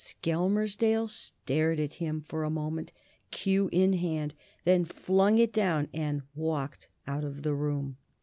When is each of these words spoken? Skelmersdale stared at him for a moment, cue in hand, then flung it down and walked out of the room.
Skelmersdale 0.03 1.07
stared 1.07 1.79
at 1.79 1.93
him 2.01 2.21
for 2.21 2.43
a 2.43 2.49
moment, 2.49 2.91
cue 3.29 3.69
in 3.71 3.93
hand, 3.93 4.33
then 4.65 4.83
flung 4.83 5.37
it 5.37 5.53
down 5.53 5.89
and 5.93 6.23
walked 6.33 6.87
out 7.07 7.23
of 7.23 7.43
the 7.43 7.53
room. 7.53 7.97